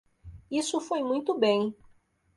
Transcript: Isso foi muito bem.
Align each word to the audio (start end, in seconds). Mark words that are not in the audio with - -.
Isso 0.49 0.81
foi 0.81 1.03
muito 1.03 1.37
bem. 1.37 1.75